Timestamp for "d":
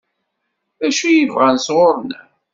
0.79-0.81